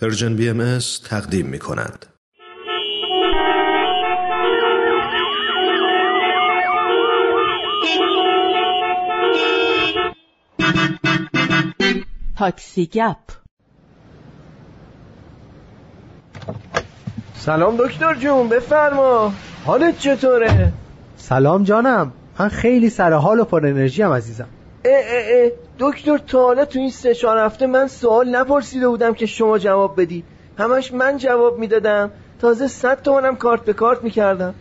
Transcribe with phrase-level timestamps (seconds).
[0.00, 2.06] Persian BM تقدیم می کند.
[12.38, 13.16] تاکسی گپ
[17.34, 19.32] سلام دکتر جون بفرما
[19.64, 20.72] حالت چطوره؟
[21.16, 24.48] سلام جانم من خیلی سر حال و پر انرژی ام عزیزم
[24.86, 29.26] اه اه دکتر تا حالا تو این سه چهار هفته من سوال نپرسیده بودم که
[29.26, 30.24] شما جواب بدی.
[30.58, 32.10] همش من جواب می‌دادم.
[32.38, 34.54] تازه صد تومنم کارت به کارت می‌کردم.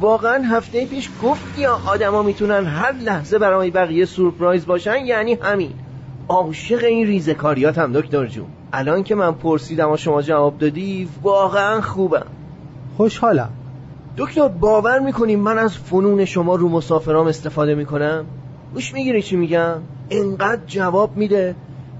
[0.00, 5.74] واقعا هفته پیش گفتی یا آدما می‌تونن هر لحظه برای بقیه سورپرایز باشن یعنی همین.
[6.28, 8.46] عاشق این ریزکاریاتم دکتر جون.
[8.72, 12.26] الان که من پرسیدم و شما جواب دادی واقعا خوبم.
[12.96, 13.50] خوشحالم.
[14.16, 18.26] دکتر باور می‌کنیم من از فنون شما رو مسافرام استفاده می‌کنم؟
[18.74, 19.74] گوش می‌گیری چی میگم
[20.10, 21.54] انقدر جواب میده.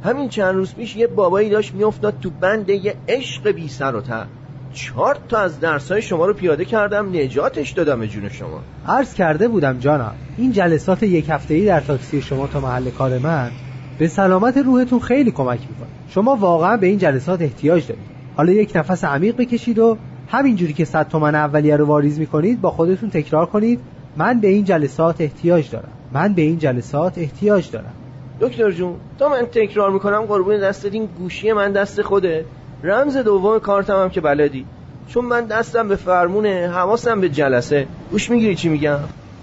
[0.05, 4.01] همین چند روز پیش یه بابایی داشت میافتاد تو بند یه عشق بی سر و
[4.01, 4.27] ته.
[4.73, 8.61] چهار تا از درسای شما رو پیاده کردم نجاتش دادم جون شما.
[8.87, 13.51] عرض کرده بودم جانم این جلسات یک هفته‌ای در تاکسی شما تا محل کار من
[13.99, 15.89] به سلامت روحتون خیلی کمک می‌کنه.
[16.09, 18.05] شما واقعا به این جلسات احتیاج دارید.
[18.37, 19.97] حالا یک نفس عمیق بکشید و
[20.29, 23.81] همینجوری که صد تومن اولیه رو واریز می‌کنید با خودتون تکرار کنید
[24.17, 25.89] من به این جلسات احتیاج دارم.
[26.13, 27.93] من به این جلسات احتیاج دارم.
[28.41, 32.45] دکتر جون تا من تکرار می‌کنم قربون دستت این گوشی من دست خوده.
[32.85, 34.67] رمز دوم کارتم هم که بلدی.
[35.09, 37.87] چون من دستم به فرمونه حواسم به جلسه.
[38.11, 38.99] گوش می‌گیری چی میگم؟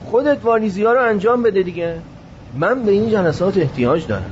[0.05, 1.95] خودت واریزی ها رو انجام بده دیگه.
[2.57, 4.31] من به این جلسات احتیاج دارم.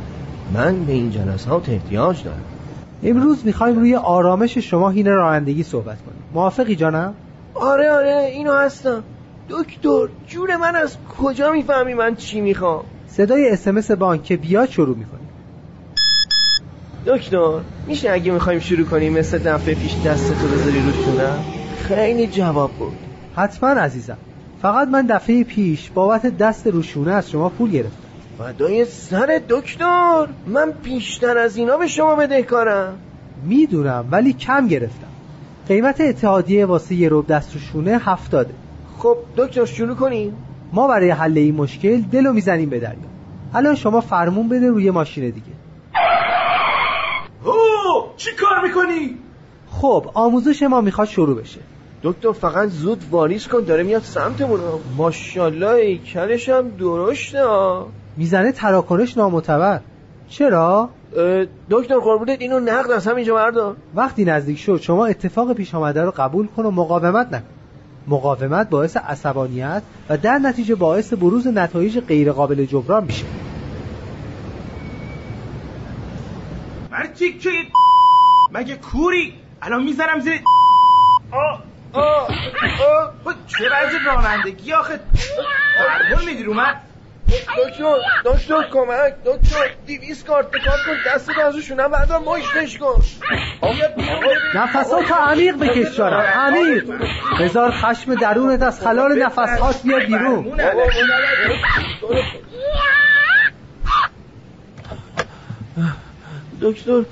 [0.54, 2.44] من به این جلسات احتیاج دارم.
[3.04, 6.24] امروز می‌خوایم روی آرامش شما هین رانندگی صحبت کنیم.
[6.34, 7.14] موافقی جانم؟
[7.54, 9.04] آره آره اینو هستم.
[9.50, 14.98] دکتر جون من از کجا می‌فهمی من چی می‌خوام؟ صدای اسمس بانک که بیاد شروع
[14.98, 15.30] می‌کنیم
[17.06, 21.44] دکتر میشه اگه می‌خوایم شروع کنیم مثل دفعه پیش دستتو بذاری رو شونم
[21.88, 22.98] خیلی جواب بود.
[23.36, 24.18] حتما عزیزم.
[24.62, 28.08] فقط من دفعه پیش بابت دست روشونه از شما پول گرفتم.
[28.38, 30.28] فدای سر دکتر.
[30.48, 32.98] من بیشتر از اینا به شما بدهکارم.
[33.44, 35.08] می‌دونم ولی کم گرفتم.
[35.68, 38.54] قیمت اتحادیه واسه یه روب دست روشونه هفتاده.
[38.98, 40.38] خب دکتر شروع کنیم.
[40.74, 43.00] ما برای حل این مشکل دلو می‌زنیم به دریا.
[43.54, 45.52] الان شما فرمون بده روی ماشین دیگه.
[47.46, 47.54] او
[48.18, 49.18] چی کار می‌کنی؟
[49.72, 51.60] خب آموزش ما می‌خواد شروع بشه.
[52.04, 54.60] دکتر فقط زود واریز کن داره میاد سمتمون
[54.98, 57.88] ماشاءالله ای کلش هم درشته ها.
[58.18, 59.80] می‌زنه تراکنش نامعتبر.
[60.30, 60.90] چرا؟
[61.70, 63.76] دکتر قربونت اینو نقد از همینجا بردار.
[63.96, 67.55] وقتی نزدیک شد شما اتفاق پیش آمده رو قبول کن و مقاومت نکن.
[68.08, 73.26] مقاومت باعث عصبانیت و در نتیجه باعث بروز نتایج غیرقابل جبران میشه.
[76.92, 77.50] مرتی که
[78.52, 80.42] مگه کوری؟ الان می‌زنم زیر
[81.32, 82.28] آه آه
[82.88, 85.00] آه خود چه وضع رانندگی آخه؟
[85.78, 86.76] فرمون میدی رو من؟
[87.28, 93.04] دکتر دکتر کمک دکتر دیویس کارت به کارت کن دست از روشونم بردار مشتش کن.
[94.56, 96.92] نفسات عمیق بکش جانم عمیق.
[97.42, 100.54] بذار خشم درونت از خلال نفسهات بیاد بیرون.
[106.62, 107.04] دکتر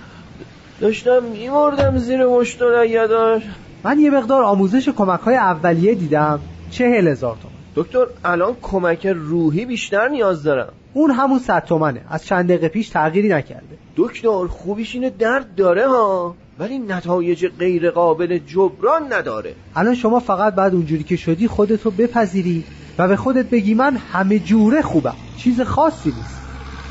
[0.82, 3.42] داشتم میمردم زیر مشت و لگدار
[3.84, 6.40] من یه مقدار آموزش کمک های اولیه دیدم
[6.72, 10.74] چهل هزار تومن دکتر الان کمک روحی بیشتر نیاز دارم.
[10.94, 12.02] اون همون صد تومنه.
[12.10, 13.78] از چند دقیقه پیش تغییری نکرده.
[13.96, 16.36] دکتر خوبیش اینه درد داره ها.
[16.60, 19.56] ولی نتایج غیر قابل جبران نداره.
[19.76, 22.64] الان شما فقط بعد اونجوری که شدی خودتو بپذیری
[22.98, 25.16] و به خودت بگی من همه جوره خوبم.
[25.38, 26.40] چیز خاصی نیست.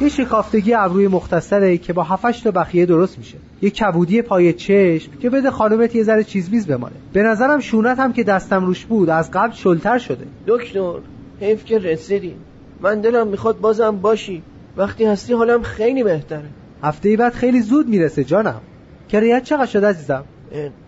[0.03, 3.37] یه شکافتگی ابروی مختصره که با هفتش تا بخیه درست میشه.
[3.63, 6.95] یه کبودی پای چشم که بده خانومت یه ذره چیز میز بمانه.
[7.13, 10.27] به نظرم شونت هم که دستم روش بود از قبل شلتر شده.
[10.47, 10.99] دکتر
[11.41, 12.37] حیف که رسیدیم
[12.81, 14.43] من دلم می‌خواد بازم باشی.
[14.77, 16.49] وقتی هستی حالم خیلی بهتره.
[16.83, 18.61] هفته بعد خیلی زود می‌رسه جانم.
[19.09, 20.25] کریت چقدر شده عزیزم؟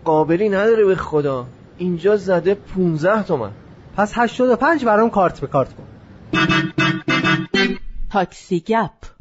[0.05, 1.47] قابلی نداره به خدا.
[1.79, 3.51] اینجا زده 15 تومن.
[3.97, 5.85] پس 85 برام کارت به کارت کن.
[8.15, 9.14] تاکسی گپ.